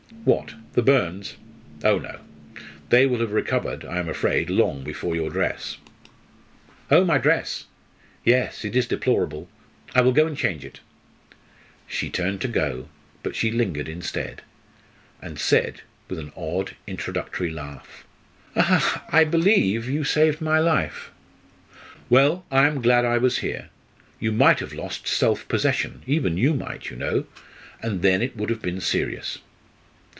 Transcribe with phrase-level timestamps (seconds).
[0.23, 1.37] "What, the burns?
[1.85, 2.19] Oh, no!
[2.89, 5.77] They will have recovered, I am afraid, long before your dress."
[6.91, 7.65] "Oh, my dress!
[8.25, 9.49] yes, it is deplorable.
[9.95, 10.79] I will go and change it."
[11.87, 12.87] She turned to go,
[13.23, 14.41] but she lingered instead,
[15.23, 18.05] and said with an odd, introductory laugh:
[18.55, 21.09] "I believe you saved my life!"
[22.11, 23.69] "Well, I am glad I was here.
[24.19, 27.25] You might have lost self possession even you might, you know!
[27.81, 29.39] and then it would have been serious."